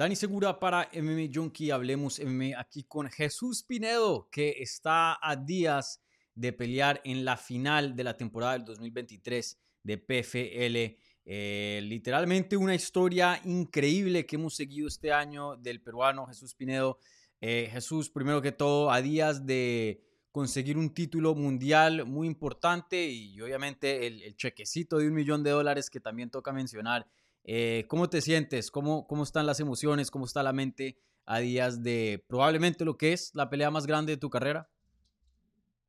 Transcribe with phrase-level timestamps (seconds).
[0.00, 6.00] Dani Segura para MMA Junkie, hablemos MMA aquí con Jesús Pinedo, que está a días
[6.34, 10.96] de pelear en la final de la temporada del 2023 de PFL.
[11.26, 16.98] Eh, literalmente una historia increíble que hemos seguido este año del peruano Jesús Pinedo.
[17.42, 23.38] Eh, Jesús, primero que todo, a días de conseguir un título mundial muy importante y
[23.42, 27.06] obviamente el, chequecito de un millón de dólares que también toca mencionar.
[27.44, 28.70] Eh, ¿Cómo te sientes?
[28.70, 30.10] ¿Cómo, ¿Cómo están las emociones?
[30.10, 34.12] ¿Cómo está la mente a días de probablemente lo que es la pelea más grande
[34.12, 34.68] de tu carrera?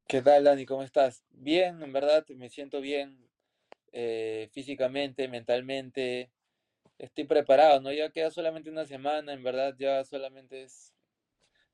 [0.07, 0.65] ¿Qué tal, Dani?
[0.65, 1.23] ¿Cómo estás?
[1.29, 3.29] Bien, en verdad me siento bien
[3.91, 6.31] eh, físicamente, mentalmente.
[6.97, 7.91] Estoy preparado, ¿no?
[7.91, 10.93] Ya queda solamente una semana, en verdad ya solamente es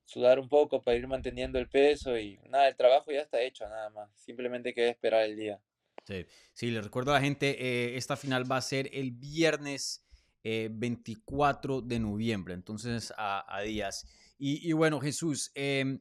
[0.05, 3.67] sudar un poco para ir manteniendo el peso y nada, el trabajo ya está hecho,
[3.67, 4.09] nada más.
[4.15, 5.59] Simplemente queda esperar el día.
[6.07, 10.05] Sí, sí le recuerdo a la gente, eh, esta final va a ser el viernes
[10.41, 14.07] 24 eh, de noviembre, entonces a, días.
[14.39, 15.99] Y, bueno, Jesús, em,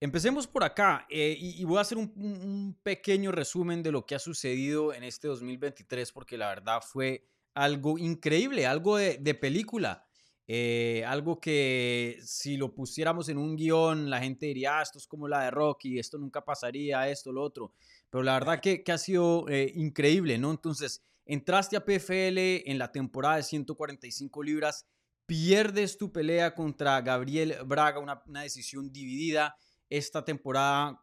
[0.00, 4.18] empecemos por acá eh, y, voy a hacer un, pequeño resumen de lo que ha
[4.18, 10.06] sucedido en este 2023 porque la verdad fue algo increíble, algo de, de película.
[10.46, 15.06] Eh, algo que si lo pusiéramos en un guion, la gente diría, ah, esto es
[15.06, 17.72] como la de Rocky, esto nunca pasaría, esto, lo otro.
[18.14, 20.52] Pero la verdad que, ha sido eh, increíble, ¿no?
[20.52, 24.86] Entonces, entraste a PFL en la temporada de 145 libras,
[25.26, 29.56] pierdes tu pelea contra Gabriel Braga, una, decisión dividida.
[29.90, 31.00] Esta temporada,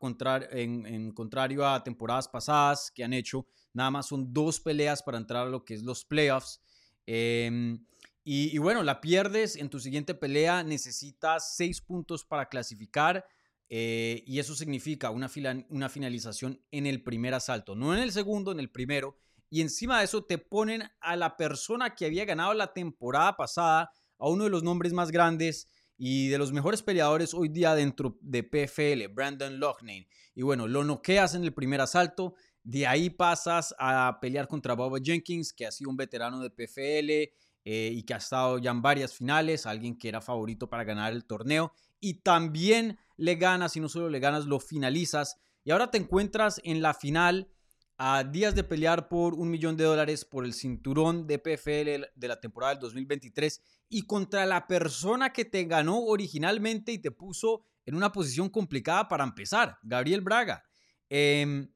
[0.52, 5.18] en, en contrario a temporadas pasadas que han hecho, nada más son dos peleas para
[5.18, 6.62] entrar a lo que es los playoffs.
[7.08, 7.78] Eh,
[8.24, 13.26] y, bueno, la pierdes en tu siguiente pelea, necesitas seis puntos para clasificar.
[13.74, 15.32] Eh, y eso significa una,
[15.70, 19.16] una finalización en el primer asalto, no en el segundo, en el primero.
[19.50, 23.90] Y encima de eso te ponen a la persona que había ganado la temporada pasada,
[24.20, 28.18] a uno de los nombres más grandes y de los mejores peleadores hoy día dentro
[28.20, 30.10] de PFL, Brandon Loughnane.
[30.36, 35.00] Y bueno, lo noqueas en el primer asalto, de ahí pasas a pelear contra Boba
[35.02, 37.34] Jenkins, que ha sido un veterano de PFL,
[37.64, 41.14] eh, y que ha estado ya en varias finales, alguien que era favorito para ganar
[41.14, 41.72] el torneo
[42.02, 46.60] y también le ganas y no solo le ganas, lo finalizas y ahora te encuentras
[46.64, 47.50] en la final
[47.98, 52.28] a días de pelear por un millón de dólares por el cinturón de PFL de
[52.28, 57.64] la temporada del 2023 y contra la persona que te ganó originalmente y te puso
[57.86, 60.64] en una posición complicada para empezar, Gabriel Braga.
[61.10, 61.72] Em,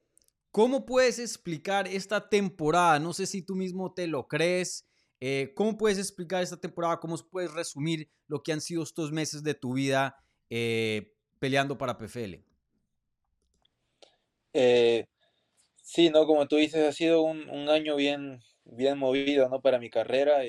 [0.50, 2.97] ¿Cómo puedes explicar esta temporada?
[2.97, 4.88] No sé si tú mismo te lo crees.
[5.28, 7.00] Eh, ¿Cómo puedes explicar esta temporada?
[7.00, 11.97] ¿Cómo puedes resumir lo que han sido estos meses de tu vida eh, peleando para
[11.97, 12.44] PFL?
[14.53, 15.08] Eh,
[15.81, 16.28] sí, ¿no?
[16.28, 19.62] Como tú dices, ha sido un, año bien, bien movido, ¿no?
[19.62, 20.44] Para mi carrera.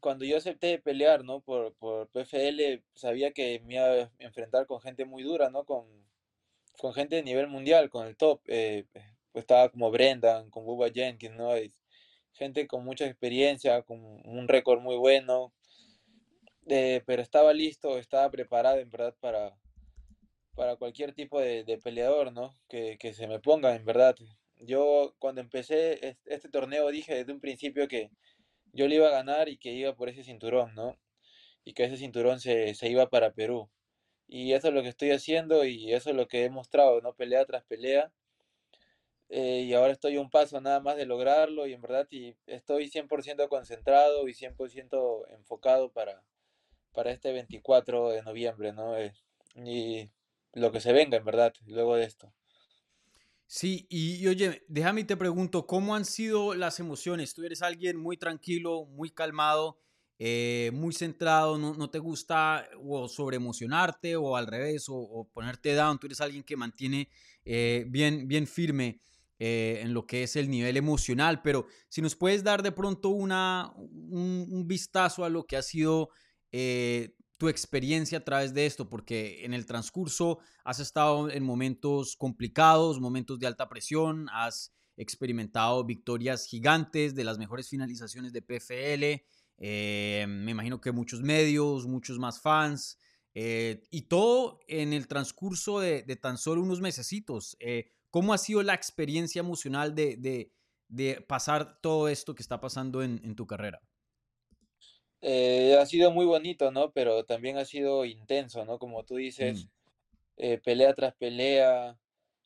[0.00, 1.40] cuando yo acepté pelear, ¿no?
[1.40, 5.64] Por, por PFL, sabía que me iba a enfrentar con gente muy dura, ¿no?
[5.64, 5.86] Con,
[6.76, 8.42] con gente de nivel mundial, con el top.
[9.32, 11.54] estaba como Brendan, con Bubba Jenkins, ¿no?
[12.36, 15.52] Gente con mucha experiencia, con un récord muy bueno,
[16.68, 19.56] eh, pero estaba listo, estaba preparado en verdad para,
[20.54, 22.58] para cualquier tipo de, peleador, ¿no?
[22.68, 24.16] Que, se me ponga, en verdad.
[24.60, 28.10] Yo cuando empecé este, torneo dije desde un principio que
[28.72, 30.98] yo le iba a ganar y que iba por ese cinturón, ¿no?
[31.64, 33.70] Y que ese cinturón se, se iba para Perú.
[34.28, 37.14] Y eso es lo que estoy haciendo y eso es lo que he mostrado, ¿no?
[37.14, 38.12] Pelea tras pelea
[39.28, 42.88] eh, y ahora estoy un paso nada más de lograrlo y en verdad y estoy
[42.88, 46.22] 100% concentrado y 100% enfocado para,
[46.92, 48.96] para este 24 de noviembre, ¿no?
[48.96, 49.12] Eh,
[49.56, 50.08] y
[50.52, 52.32] lo que se venga, en verdad, luego de esto.
[53.48, 57.34] Sí, y, oye, déjame te pregunto, ¿cómo han sido las emociones?
[57.34, 59.78] Tú eres alguien muy tranquilo, muy calmado,
[60.18, 65.98] eh, muy centrado, no, no, te gusta o sobreemocionarte o al revés, o, ponerte down,
[65.98, 67.08] tú eres alguien que mantiene
[67.44, 69.00] bien, bien firme.
[69.38, 73.10] Eh, en lo que es el nivel emocional, pero si nos puedes dar de pronto
[73.10, 76.08] una, un, vistazo a lo que ha sido
[76.52, 82.16] eh, tu experiencia a través de esto, porque en el transcurso has estado en momentos
[82.16, 89.22] complicados, momentos de alta presión, has experimentado victorias gigantes de las mejores finalizaciones de PFL,
[89.58, 92.98] eh, me imagino que muchos medios, muchos más fans,
[93.34, 97.54] y todo en el transcurso de, de, tan solo unos mesecitos.
[98.10, 100.52] ¿Cómo ha sido la experiencia emocional de,
[101.26, 103.80] pasar todo esto que está pasando en, tu carrera?
[105.20, 106.92] Eh, ha sido muy bonito, ¿no?
[106.92, 108.78] Pero también ha sido intenso, ¿no?
[108.78, 109.68] Como tú dices, mm.
[110.36, 111.98] eh, pelea tras pelea,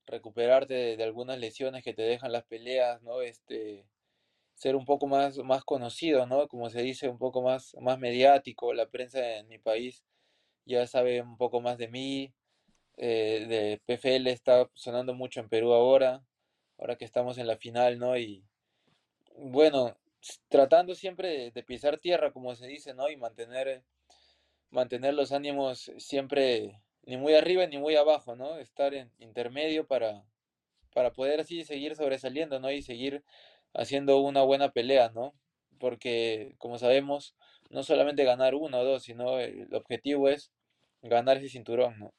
[0.07, 3.23] recuperarte de, algunas lesiones que te dejan las peleas, ¿no?
[3.23, 3.87] Este,
[4.55, 6.49] ser un poco más, más conocido, ¿no?
[6.49, 8.75] Como se dice, un poco más, más mediático.
[8.75, 10.05] La prensa en mi país
[10.67, 12.35] ya sabe un poco más de mí.
[13.03, 16.23] Eh, de PFL está sonando mucho en Perú ahora,
[16.79, 18.19] ahora que estamos en la final, ¿no?
[18.19, 18.45] Y
[19.37, 19.97] bueno,
[20.49, 23.09] tratando siempre de, pisar tierra, como se dice, ¿no?
[23.09, 23.85] Y mantener,
[24.71, 28.59] mantener los ánimos siempre ni muy arriba ni muy abajo, ¿no?
[28.59, 30.23] Estar en intermedio para,
[30.95, 32.71] para poder así seguir sobresaliendo, ¿no?
[32.71, 33.25] Y seguir
[33.75, 35.35] haciendo una buena pelea, ¿no?
[35.79, 37.35] Porque, como sabemos,
[37.71, 40.53] no solamente ganar uno o dos, sino el objetivo es
[41.03, 42.15] ganar ese cinturón, ¿no?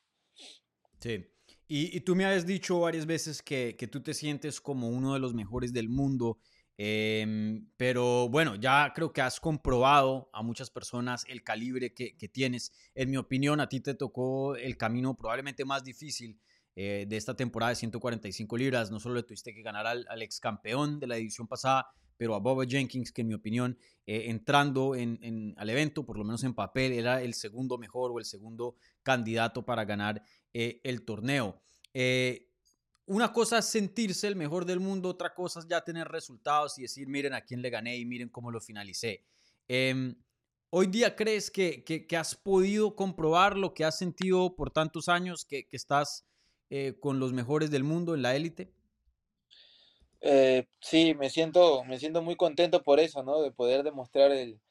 [1.01, 1.25] Sí.
[1.73, 5.33] Y, tú me has dicho varias veces que, tú te sientes como uno de los
[5.33, 6.37] mejores del mundo,
[6.77, 12.73] em, pero bueno, ya creo que has comprobado a muchas personas el calibre que, tienes.
[12.93, 16.41] En mi opinión, a ti te tocó el camino probablemente más difícil
[16.75, 18.91] eh, de esta temporada de 145 libras.
[18.91, 21.87] No solo le tuviste que ganar al, ex campeón de la edición pasada,
[22.17, 26.25] pero a Boba Jenkins, que en mi opinión, eh, entrando en, al evento, por lo
[26.25, 30.21] menos en papel, era el segundo mejor o el segundo candidato para ganar
[30.53, 31.61] eh, el torneo.
[31.93, 32.47] Eh,
[33.05, 36.83] una cosa es sentirse el mejor del mundo, otra cosa es ya tener resultados y
[36.83, 39.23] decir, miren a quién le gané y miren cómo lo finalicé.
[39.67, 40.15] Em,
[40.69, 45.43] ¿Hoy día crees que, que, has podido comprobar lo que has sentido por tantos años,
[45.43, 46.25] que, que estás
[47.01, 48.71] con los mejores del mundo en la élite?
[50.21, 53.41] Eh, sí, me siento, me siento muy contento por eso, ¿no?
[53.41, 54.61] De poder demostrar el,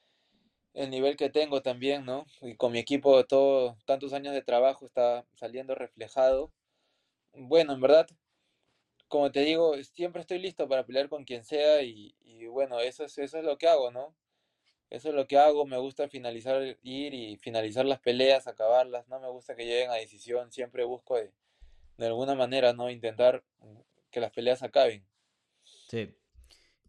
[0.74, 2.26] el nivel que tengo también, ¿no?
[2.40, 6.52] Y con mi equipo, todo, tantos años de trabajo está saliendo reflejado.
[7.32, 8.06] Bueno, en verdad,
[9.08, 12.14] como te digo, siempre estoy listo para pelear con quien sea y,
[12.46, 14.14] bueno, eso es, eso es lo que hago, ¿no?
[14.88, 19.20] Eso es lo que hago, me gusta finalizar, ir y finalizar las peleas, acabarlas, no
[19.20, 21.32] me gusta que lleguen a decisión, siempre busco de,
[21.96, 22.90] de alguna manera, ¿no?
[22.90, 23.44] Intentar
[24.10, 25.04] que las peleas acaben.
[25.88, 26.12] Sí.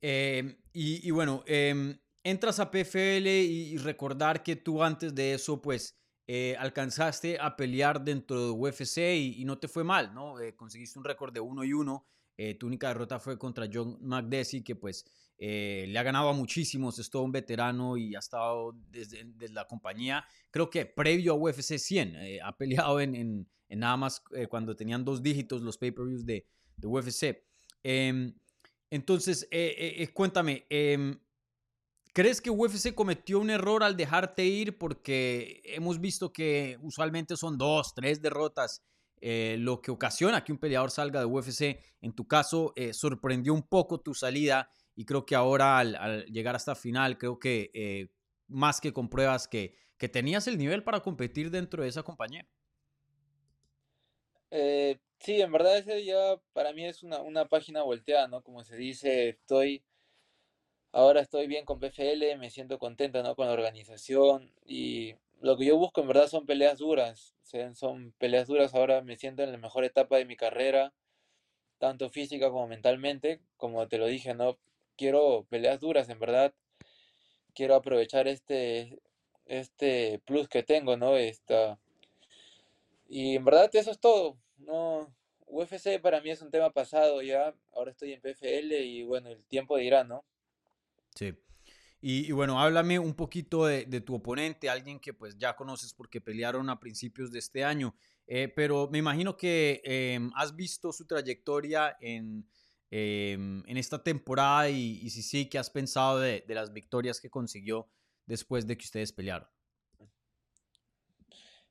[0.02, 5.98] Em, y, bueno, em, entras a PFL y, recordar que tú antes de eso, pues,
[6.28, 10.40] eh, alcanzaste a pelear dentro de UFC y, no te fue mal, ¿no?
[10.40, 12.06] Eh, conseguiste un récord de 1 y 1.
[12.38, 15.06] Eh, tu única derrota fue contra John McDessie, que pues
[15.38, 20.24] le ha ganado a muchísimos, es todo un veterano y ha estado desde, la compañía,
[20.52, 25.64] creo que previo a UFC 100, ha peleado en, nada más cuando tenían dos dígitos
[25.64, 26.46] los pay-per-views de,
[26.78, 27.44] de UFC.
[27.82, 28.36] Em,
[28.92, 29.50] entonces,
[30.14, 31.18] cuéntame, em,
[32.14, 34.78] ¿crees que UFC cometió un error al dejarte ir?
[34.78, 38.84] Porque hemos visto que usualmente son dos, tres derrotas
[39.24, 41.80] lo que ocasiona que un peleador salga de UFC.
[42.02, 46.74] En tu caso, sorprendió un poco tu salida y creo que ahora al, llegar hasta
[46.74, 48.10] final, creo que
[48.48, 52.48] más que compruebas que, que tenías el nivel para competir dentro de esa compañía.
[54.50, 58.42] Eh, Sí, en verdad ese ya para mí es una, una página volteada, ¿no?
[58.42, 59.84] Como se dice, estoy,
[60.92, 63.36] ahora estoy bien con PFL, me siento contenta, ¿no?
[63.36, 67.36] Con la organización y lo que yo busco en verdad son peleas duras,
[67.76, 70.94] son peleas duras, ahora me siento en la mejor etapa de mi carrera,
[71.80, 74.58] tanto física como mentalmente, como te lo dije, ¿no?
[74.98, 76.54] Quiero peleas duras, en verdad,
[77.56, 79.00] quiero aprovechar este,
[79.46, 81.18] este plus que tengo, ¿no?
[81.18, 81.80] Esta,
[83.10, 85.14] y en verdad eso es todo no,
[85.48, 89.44] UFC para mí es un tema pasado ya, ahora estoy en PFL y bueno, el
[89.46, 90.24] tiempo dirá, ¿no?
[91.16, 91.34] Sí.
[92.04, 96.70] Y, bueno, háblame un poquito de, tu oponente, alguien que pues ya conoces porque pelearon
[96.72, 97.94] a principios de este año,
[98.26, 102.50] eh, pero me imagino que em, has visto su trayectoria en,
[102.90, 107.30] em, en esta temporada y, si sí, ¿qué has pensado de, de las victorias que
[107.30, 107.88] consiguió
[108.26, 109.48] después de que ustedes pelearon?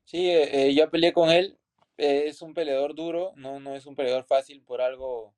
[0.05, 1.57] Sí, eh, eh, ya peleé con él
[2.01, 5.35] es un peleador duro, no, no es un peleador fácil por algo,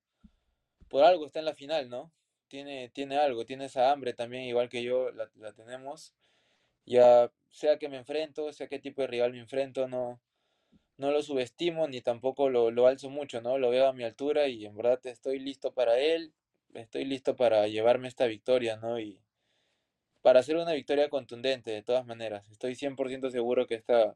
[0.88, 2.12] por algo está en la final, ¿no?
[2.54, 6.14] Tiene, tiene algo, tiene esa hambre también, igual que yo la, tenemos.
[6.86, 10.22] Ya sea que me enfrento, sea qué tipo de rival me enfrento, no,
[10.98, 13.58] no lo subestimo ni tampoco lo, lo alzo mucho, ¿no?
[13.58, 16.32] Lo veo a mi altura y en verdad estoy listo para él,
[16.76, 19.00] estoy listo para llevarme esta victoria, ¿no?
[19.00, 19.20] Y
[20.22, 22.48] para hacer una victoria contundente, de todas maneras.
[22.52, 24.16] Estoy 100% seguro que esta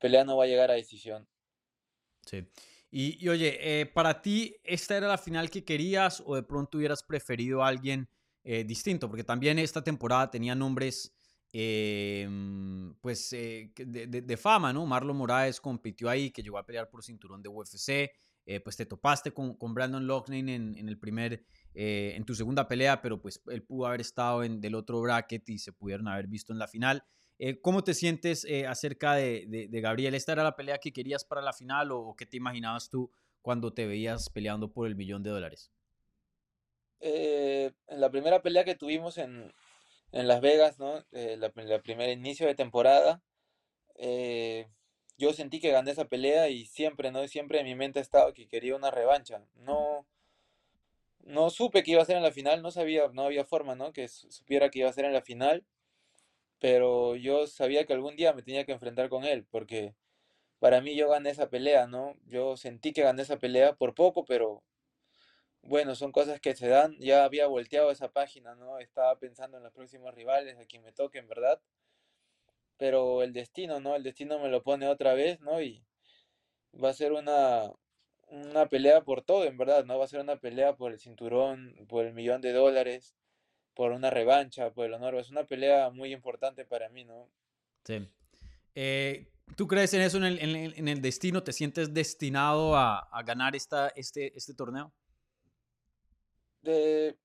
[0.00, 1.28] pelea no va a llegar a decisión.
[2.26, 2.48] Sí.
[2.90, 7.02] Y, oye, eh, para ti, ¿esta era la final que querías o de pronto hubieras
[7.02, 8.08] preferido a alguien
[8.44, 9.08] eh, distinto?
[9.08, 11.14] Porque también esta temporada tenía nombres
[11.52, 14.86] em, pues eh, de, fama, ¿no?
[14.86, 18.10] Marlon Moraes compitió ahí, que llegó a pelear por cinturón de UFC.
[18.64, 23.20] pues te topaste con, con Brandon Loughnane en, el primer, en tu segunda pelea, pero
[23.20, 26.58] pues él pudo haber estado en del otro bracket y se pudieron haber visto en
[26.58, 27.04] la final.
[27.38, 30.14] Eh, ¿Cómo te sientes eh, acerca de, Gabriel?
[30.14, 33.10] ¿Esta era la pelea que querías para la final o, qué te imaginabas tú
[33.42, 35.70] cuando te veías peleando por el millón de dólares?
[37.00, 39.52] Eh, en la primera pelea que tuvimos en,
[40.10, 41.04] Las Vegas, ¿no?
[41.12, 43.22] La, la primer inicio de temporada,
[45.18, 47.26] yo sentí que gané esa pelea y siempre, ¿no?
[47.28, 49.44] Siempre en mi mente ha estado que quería una revancha.
[49.54, 50.06] No,
[51.20, 53.92] no supe que iba a ser en la final, no sabía, no había forma, ¿no?
[53.92, 55.64] Que supiera que iba a ser en la final,
[56.60, 59.94] pero yo sabía que algún día me tenía que enfrentar con él, porque
[60.60, 62.14] para mí yo gané esa pelea, ¿no?
[62.26, 64.62] Yo sentí que gané esa pelea por poco, pero
[65.62, 66.96] bueno, son cosas que se dan.
[66.98, 68.78] Ya había volteado esa página, ¿no?
[68.78, 71.60] Estaba pensando en los próximos rivales, a quien me toque, en verdad.
[72.78, 73.94] Pero el destino, ¿no?
[73.96, 75.60] El destino me lo pone otra vez, ¿no?
[75.60, 75.84] Y
[76.82, 77.72] va a ser una,
[78.28, 79.98] una pelea por todo, en verdad, ¿no?
[79.98, 83.14] Va a ser una pelea por el cinturón, por el millón de dólares,
[83.78, 85.14] por una revancha, por el honor.
[85.14, 87.28] Es una pelea muy importante para mí, ¿no?
[87.84, 88.08] Sí.
[88.74, 90.40] Eh, ¿Tú crees en eso, en el,
[90.76, 91.44] en el, destino?
[91.44, 94.92] ¿Te sientes destinado a, a ganar esta, este, este torneo?
[96.60, 97.16] De,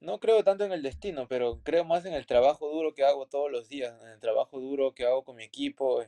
[0.00, 3.24] no creo tanto en el destino, pero creo más en el trabajo duro que hago
[3.24, 6.04] todos los días, en el trabajo duro que hago con mi equipo,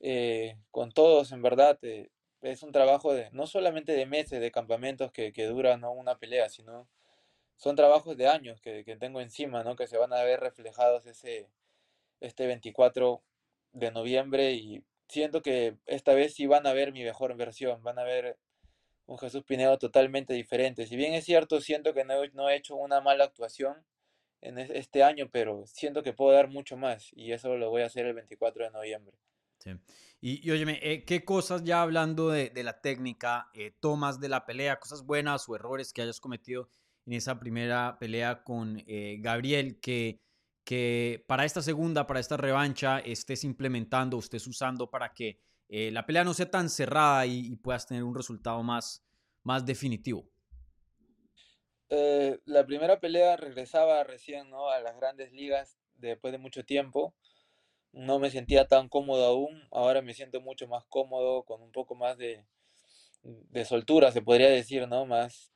[0.00, 1.78] eh, con todos, en verdad.
[1.82, 2.08] Eh,
[2.40, 5.92] es un trabajo de, no solamente de meses, de campamentos que, que duran ¿no?
[5.92, 6.88] una pelea, sino
[7.60, 9.76] son trabajos de años que, que, tengo encima, ¿no?
[9.76, 11.50] que se van a ver reflejados ese,
[12.18, 13.22] este 24
[13.72, 17.98] de noviembre y siento que esta vez sí van a ver mi mejor versión, van
[17.98, 18.38] a ver
[19.04, 20.86] un Jesús Pinedo totalmente diferente.
[20.86, 23.84] Si bien es cierto, siento que no, no he hecho una mala actuación
[24.40, 27.86] en este año, pero siento que puedo dar mucho más y eso lo voy a
[27.86, 29.18] hacer el 24 de noviembre.
[29.58, 29.72] Sí.
[30.22, 34.30] Y, y óyeme, eh, ¿qué cosas ya hablando de, de la técnica, eh, tomas de
[34.30, 36.70] la pelea, cosas buenas o errores que hayas cometido
[37.10, 40.20] en esa primera pelea con eh, Gabriel que,
[41.26, 46.34] para esta segunda, para esta revancha, estés implementando, estés usando para que la pelea no
[46.34, 49.04] sea tan cerrada y, puedas tener un resultado más,
[49.42, 50.28] más definitivo?
[52.44, 54.70] la primera pelea regresaba recién ¿no?
[54.70, 57.14] a las grandes ligas después de mucho tiempo
[57.92, 61.94] no me sentía tan cómodo aún, ahora me siento mucho más cómodo, con un poco
[61.94, 62.44] más de,
[63.22, 65.06] de soltura, se podría decir, ¿no?
[65.06, 65.52] Más,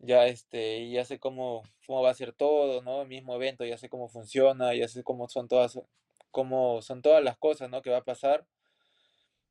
[0.00, 3.02] ya este, ya sé cómo, cómo va a ser todo, ¿no?
[3.02, 5.78] El mismo evento, ya sé cómo funciona, ya sé cómo son todas,
[6.30, 7.82] cómo son todas las cosas, ¿no?
[7.82, 8.46] Que va a pasar.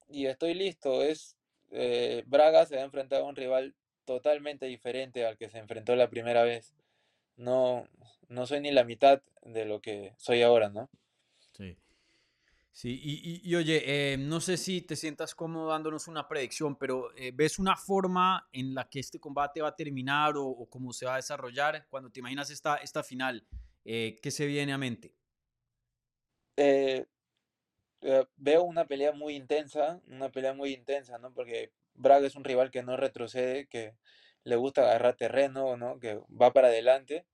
[0.09, 1.37] Y estoy listo, es,
[1.71, 3.75] eh, Braga se va a enfrentar a un rival
[4.05, 6.73] totalmente diferente al que se enfrentó la primera vez.
[7.37, 7.87] No,
[8.27, 10.89] no soy ni la mitad de lo que soy ahora, ¿no?
[11.55, 11.77] Sí.
[12.79, 17.33] Sí, y, oye, eh, no sé si te sientas cómodo dándonos una predicción, pero eh,
[17.33, 21.15] ¿ves una forma en la que este combate va a terminar o, cómo se va
[21.15, 23.45] a desarrollar cuando te imaginas esta, esta final?
[23.83, 25.13] Eh, ¿Qué se viene a mente?
[28.37, 31.33] veo una pelea muy intensa, una pelea muy intensa, ¿no?
[31.33, 33.97] Porque Braga es un rival que no retrocede, que
[34.45, 35.99] le gusta agarrar terreno, ¿no?
[35.99, 37.25] Que va para adelante.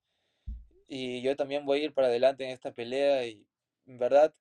[0.88, 3.46] Y yo también voy a ir para adelante en esta pelea y,
[3.86, 4.34] en verdad,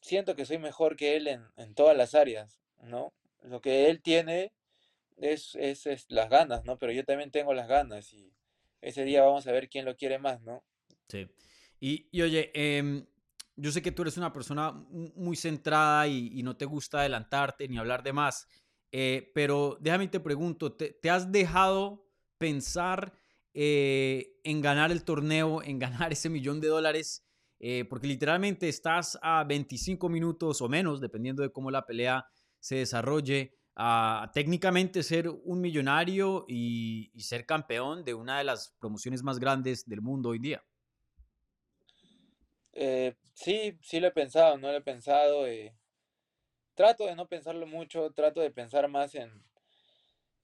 [0.00, 3.12] siento que soy mejor que él en, en todas las áreas, ¿no?
[3.42, 4.52] Lo que él tiene
[5.16, 6.78] es, es, es, las ganas, ¿no?
[6.78, 8.32] Pero yo también tengo las ganas y
[8.80, 10.64] ese día vamos a ver quién lo quiere más, ¿no?
[11.08, 11.26] Sí.
[11.80, 13.04] Y, y oye, eh,
[13.56, 17.68] yo sé que tú eres una persona muy centrada y, y, no te gusta adelantarte
[17.68, 18.46] ni hablar de más,
[18.92, 22.06] eh, pero déjame te pregunto, ¿te, te has dejado
[22.38, 23.12] pensar
[23.54, 27.25] eh, en ganar el torneo, en ganar ese millón de dólares?
[27.58, 32.26] Eh, porque literalmente estás a 25 minutos o menos, dependiendo de cómo la pelea
[32.60, 39.22] se desarrolle, a técnicamente ser un millonario y, ser campeón de una de las promociones
[39.22, 40.64] más grandes del mundo hoy día.
[42.72, 45.46] Eh, sí, sí lo he pensado, no lo he pensado.
[45.46, 45.74] Eh,
[46.74, 49.30] trato de no pensarlo mucho, trato de pensar más en,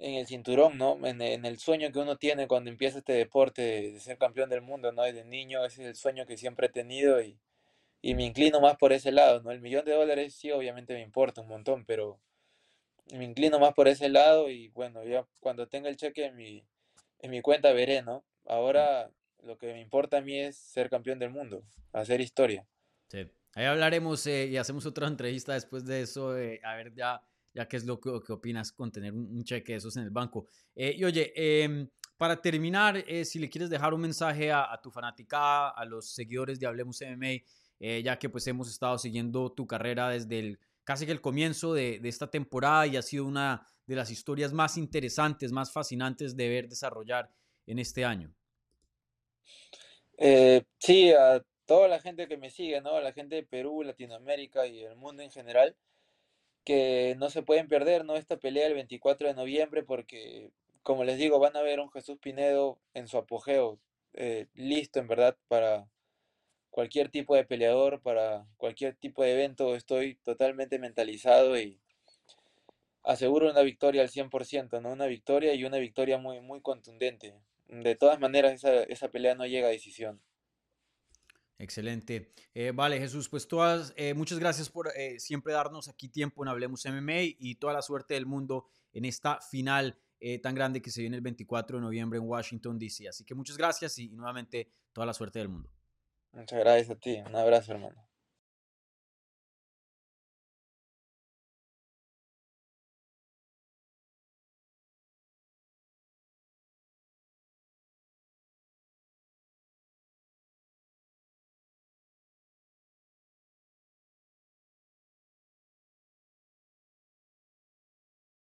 [0.02, 0.98] en el cinturón, ¿no?
[1.06, 4.60] En, en, el sueño que uno tiene cuando empieza este deporte de, ser campeón del
[4.60, 5.02] mundo, ¿no?
[5.02, 7.38] Desde niño, ese es el sueño que siempre he tenido y,
[8.02, 9.52] y, me inclino más por ese lado, ¿no?
[9.52, 12.18] El millón de dólares sí, obviamente me importa un montón, pero
[13.12, 16.64] me inclino más por ese lado y bueno, ya cuando tenga el cheque en mi,
[17.20, 18.24] en mi cuenta veré, ¿no?
[18.46, 19.08] Ahora
[19.44, 22.66] lo que me importa a mí es ser campeón del mundo, hacer historia.
[23.08, 27.22] Sí, ahí hablaremos eh, y hacemos otra entrevista después de eso, eh, a ver ya
[27.54, 30.04] ya qué es lo que, que, opinas con tener un, un, cheque de esos en
[30.04, 30.46] el banco.
[30.74, 31.86] Eh, y oye, eh,
[32.22, 36.14] para terminar, eh, si le quieres dejar un mensaje a, a, tu fanaticada, a los
[36.14, 37.42] seguidores de Hablemos MMA,
[37.80, 41.74] eh, ya que pues hemos estado siguiendo tu carrera desde el, casi que el comienzo
[41.74, 46.36] de, de, esta temporada y ha sido una de las historias más interesantes, más fascinantes
[46.36, 47.28] de ver desarrollar
[47.66, 48.32] en este año.
[50.16, 52.94] Eh, sí, a toda la gente que me sigue, ¿no?
[52.94, 55.74] A la gente de Perú, Latinoamérica y el mundo en general
[56.64, 58.16] que no se pueden perder, ¿no?
[58.16, 60.50] Esta pelea el 24 de noviembre porque
[60.82, 63.78] como les digo, van a ver un Jesús Pinedo en su apogeo,
[64.14, 65.88] eh, listo en verdad para
[66.70, 69.76] cualquier tipo de peleador, para cualquier tipo de evento.
[69.76, 71.80] Estoy totalmente mentalizado y
[73.04, 74.92] aseguro una victoria al 100%, ¿no?
[74.92, 77.34] Una victoria y una victoria muy, muy contundente.
[77.68, 80.20] De todas maneras, esa, esa pelea no llega a decisión.
[81.62, 82.32] Excelente.
[82.54, 86.48] Eh, vale, Jesús, pues todas, eh, muchas gracias por eh, siempre darnos aquí tiempo en
[86.48, 89.96] Hablemos MMA y toda la suerte del mundo en esta final
[90.40, 93.08] tan grande que se viene el 24 de noviembre en Washington, D.C.
[93.08, 95.68] Así que muchas gracias y nuevamente toda la suerte del mundo.
[96.30, 97.20] Muchas gracias a ti.
[97.26, 98.11] Un abrazo, hermano.